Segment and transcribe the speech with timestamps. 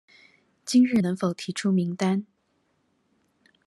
[0.65, 2.25] 今日能否提出名單？